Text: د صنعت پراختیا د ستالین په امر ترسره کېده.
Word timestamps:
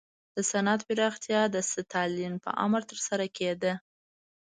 د 0.35 0.37
صنعت 0.51 0.81
پراختیا 0.89 1.41
د 1.55 1.57
ستالین 1.71 2.33
په 2.43 2.49
امر 2.65 2.81
ترسره 2.91 3.25
کېده. 3.37 3.73